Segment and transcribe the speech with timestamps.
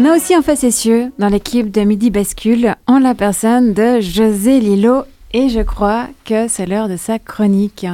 [0.00, 4.60] On a aussi un facétieux dans l'équipe de Midi Bascule en la personne de José
[4.60, 7.84] Lilo et je crois que c'est l'heure de sa chronique.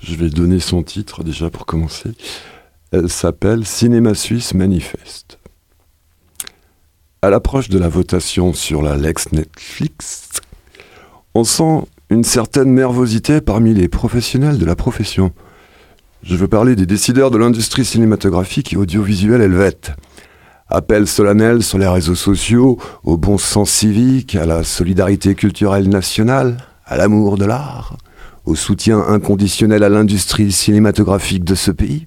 [0.00, 2.10] Je vais donner son titre déjà pour commencer.
[2.90, 5.38] Elle s'appelle Cinéma Suisse Manifeste.
[7.22, 10.28] À l'approche de la votation sur la Lex Netflix,
[11.36, 15.30] on sent une certaine nervosité parmi les professionnels de la profession.
[16.24, 19.92] Je veux parler des décideurs de l'industrie cinématographique et audiovisuelle helvète.
[20.74, 26.56] Appel solennel sur les réseaux sociaux, au bon sens civique, à la solidarité culturelle nationale,
[26.86, 27.98] à l'amour de l'art,
[28.46, 32.06] au soutien inconditionnel à l'industrie cinématographique de ce pays.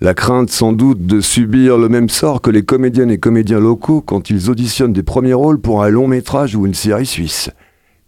[0.00, 4.00] La crainte sans doute de subir le même sort que les comédiennes et comédiens locaux
[4.00, 7.50] quand ils auditionnent des premiers rôles pour un long métrage ou une série suisse.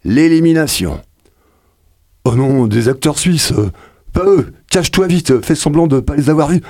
[0.03, 0.99] L'élimination.
[2.25, 3.53] Oh non, des acteurs suisses.
[4.15, 4.55] pas eux.
[4.71, 6.63] Cache-toi vite, fais semblant de pas les avoir vus.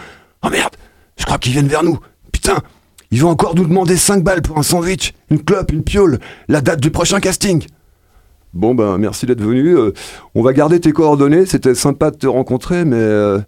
[0.45, 0.75] Oh merde,
[1.17, 2.01] je crois qu'ils viennent vers nous.
[2.43, 2.63] Putain,
[3.11, 6.63] ils vont encore nous demander 5 balles pour un sandwich, une clope, une piole, la
[6.63, 7.67] date du prochain casting.
[8.55, 9.77] Bon ben merci d'être venu.
[9.77, 9.93] euh,
[10.35, 13.41] on va garder tes coordonnées, c'était sympa de te rencontrer, mais euh,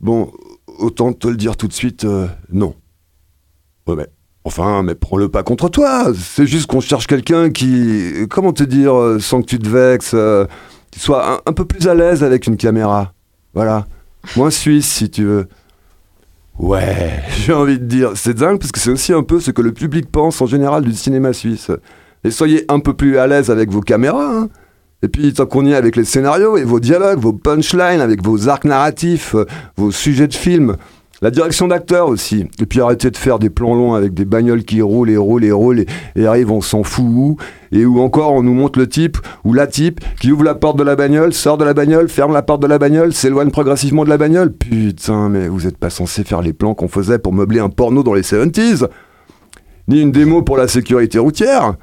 [0.00, 0.30] bon,
[0.78, 2.76] autant te le dire tout de suite, euh, non.
[3.88, 4.06] Ouais mais
[4.44, 6.12] enfin, mais prends-le pas contre toi.
[6.14, 10.14] C'est juste qu'on cherche quelqu'un qui, comment te dire, sans que tu te vexes,
[10.92, 13.12] qui soit un peu plus à l'aise avec une caméra.
[13.54, 13.88] Voilà,
[14.36, 15.48] moins suisse si tu veux.
[16.60, 19.62] Ouais, j'ai envie de dire, c'est dingue parce que c'est aussi un peu ce que
[19.62, 21.70] le public pense en général du cinéma suisse.
[22.22, 24.30] Et soyez un peu plus à l'aise avec vos caméras.
[24.30, 24.48] hein.
[25.02, 28.22] Et puis, tant qu'on y est avec les scénarios et vos dialogues, vos punchlines, avec
[28.22, 29.46] vos arcs narratifs, euh,
[29.78, 30.76] vos sujets de film,
[31.22, 32.46] la direction d'acteur aussi.
[32.60, 35.44] Et puis, arrêtez de faire des plans longs avec des bagnoles qui roulent et roulent
[35.44, 35.84] et roulent
[36.16, 37.36] et, arrivent, on s'en fout où.
[37.72, 40.78] Et où encore, on nous montre le type ou la type qui ouvre la porte
[40.78, 44.04] de la bagnole, sort de la bagnole, ferme la porte de la bagnole, s'éloigne progressivement
[44.04, 44.52] de la bagnole.
[44.52, 48.02] Putain, mais vous êtes pas censé faire les plans qu'on faisait pour meubler un porno
[48.02, 48.88] dans les 70s
[49.88, 51.74] Ni une démo pour la sécurité routière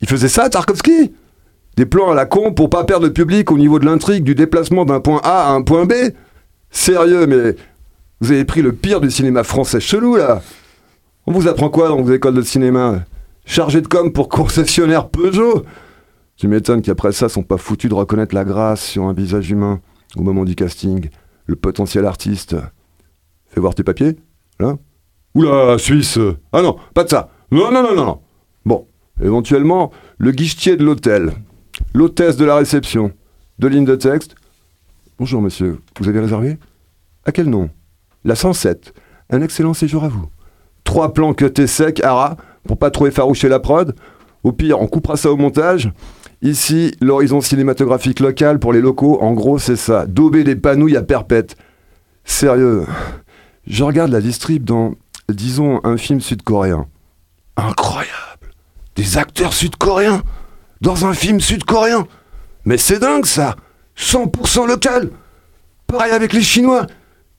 [0.00, 1.12] Il faisait ça, Tarkovsky?
[1.76, 4.34] Des plans à la con pour pas perdre le public au niveau de l'intrigue du
[4.34, 5.92] déplacement d'un point A à un point B?
[6.70, 7.54] Sérieux, mais
[8.20, 10.42] vous avez pris le pire du cinéma français chelou, là.
[11.26, 13.04] On vous apprend quoi dans vos écoles de cinéma?
[13.44, 15.64] Chargé de com pour concessionnaire Peugeot?
[16.36, 19.80] Tu m'étonnes qu'après ça, sont pas foutus de reconnaître la grâce sur un visage humain
[20.16, 21.08] au moment du casting.
[21.46, 22.56] Le potentiel artiste.
[23.48, 24.16] Fais voir tes papiers,
[24.58, 24.76] là.
[25.34, 26.18] Oula, Suisse!
[26.52, 27.30] Ah non, pas de ça.
[27.50, 28.20] Non, non, non, non, non.
[28.64, 28.86] Bon,
[29.22, 31.32] éventuellement, le guichetier de l'hôtel,
[31.94, 33.12] l'hôtesse de la réception,
[33.58, 34.34] deux lignes de texte.
[35.18, 36.58] Bonjour monsieur, vous avez réservé?
[37.24, 37.70] À quel nom?
[38.26, 38.92] La 107.
[39.30, 40.26] Un excellent séjour à vous.
[40.82, 43.94] Trois plans cutés secs, ara, pour pas trop effaroucher la prod.
[44.42, 45.92] Au pire, on coupera ça au montage.
[46.42, 50.06] Ici, l'horizon cinématographique local pour les locaux, en gros, c'est ça.
[50.06, 51.56] Dauber des panouilles à perpète.
[52.24, 52.84] Sérieux,
[53.68, 54.94] je regarde la distrib dans,
[55.28, 56.86] disons, un film sud-coréen.
[57.56, 58.50] Incroyable
[58.96, 60.22] Des acteurs sud-coréens
[60.80, 62.08] Dans un film sud-coréen
[62.64, 63.54] Mais c'est dingue ça
[63.96, 65.10] 100% local
[65.86, 66.86] Pareil avec les Chinois,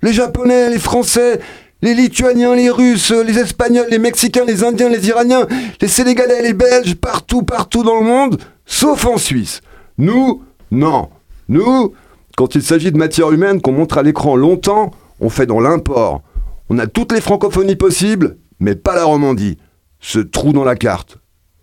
[0.01, 1.39] les Japonais, les Français,
[1.81, 5.47] les Lituaniens, les Russes, les Espagnols, les Mexicains, les Indiens, les Iraniens,
[5.81, 9.61] les Sénégalais, les Belges, partout, partout dans le monde, sauf en Suisse.
[9.97, 11.09] Nous, non.
[11.49, 11.93] Nous,
[12.35, 16.21] quand il s'agit de matière humaine qu'on montre à l'écran longtemps, on fait dans l'import.
[16.69, 19.57] On a toutes les francophonies possibles, mais pas la Romandie.
[19.99, 21.17] Ce trou dans la carte.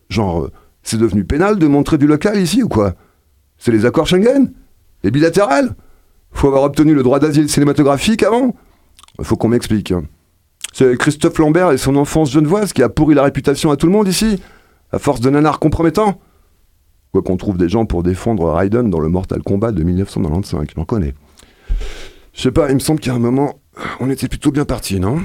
[0.09, 0.53] Genre, euh,
[0.83, 2.94] c'est devenu pénal de montrer du local ici ou quoi?
[3.59, 4.53] C'est les accords Schengen?
[5.05, 5.75] Les bilatérales?
[6.34, 8.55] Faut avoir obtenu le droit d'asile cinématographique avant
[9.22, 9.93] Faut qu'on m'explique.
[9.93, 10.05] hein.
[10.72, 13.93] C'est Christophe Lambert et son enfance genevoise qui a pourri la réputation à tout le
[13.93, 14.43] monde ici,
[14.93, 16.21] à force de nanars compromettants.
[17.12, 20.84] Quoi qu'on trouve des gens pour défendre Raiden dans le Mortal Kombat de 1995, j'en
[20.84, 21.15] connais.
[22.33, 23.61] Je sais pas, il me semble qu'à un moment,
[24.00, 25.21] on était plutôt bien partis, non?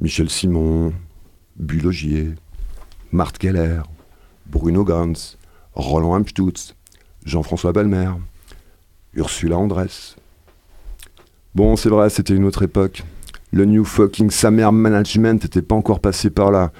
[0.00, 0.94] Michel Simon,
[1.56, 2.30] Bulogier,
[3.12, 3.80] Marthe Keller,
[4.46, 5.36] Bruno Gans,
[5.74, 6.74] Roland Amstutz,
[7.26, 8.10] Jean-François Balmer,
[9.16, 10.16] Ursula Andress.
[11.54, 13.02] Bon, c'est vrai, c'était une autre époque.
[13.52, 16.72] Le New Fucking Summer Management n'était pas encore passé par là.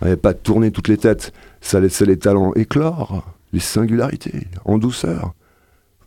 [0.00, 1.32] On n'avait pas tourné toutes les têtes.
[1.60, 5.32] Ça laissait les talents éclore, les singularités, en douceur.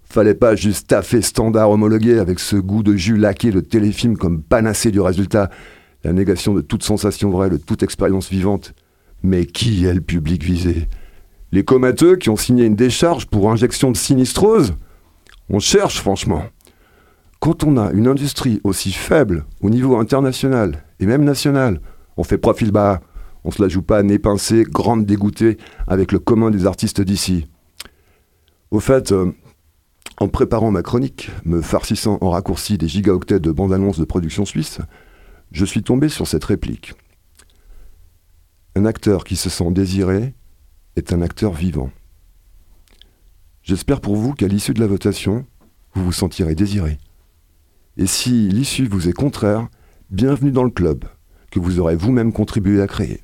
[0.03, 4.41] Fallait pas juste taffer standard homologué avec ce goût de jus laqué de téléfilm comme
[4.41, 5.49] panacée du résultat,
[6.03, 8.73] la négation de toute sensation vraie, de toute expérience vivante.
[9.23, 10.87] Mais qui est le public visé?
[11.51, 14.73] Les comateux qui ont signé une décharge pour injection de sinistrose?
[15.53, 16.45] On cherche franchement.
[17.41, 21.81] Quand on a une industrie aussi faible au niveau international et même national,
[22.15, 23.01] on fait profil bas,
[23.43, 25.57] on se la joue pas nez pincé, grande dégoûtée
[25.87, 27.47] avec le commun des artistes d'ici.
[28.69, 29.33] Au fait, euh,
[30.21, 34.45] en préparant ma chronique, me farcissant en raccourci des gigaoctets de bandes annonces de production
[34.45, 34.79] suisse,
[35.51, 36.93] je suis tombé sur cette réplique.
[38.77, 40.33] Un acteur qui se sent désiré
[40.95, 41.91] est un acteur vivant.
[43.71, 45.45] J'espère pour vous qu'à l'issue de la votation,
[45.93, 46.97] vous vous sentirez désiré.
[47.95, 49.69] Et si l'issue vous est contraire,
[50.09, 51.05] bienvenue dans le club
[51.51, 53.21] que vous aurez vous-même contribué à créer.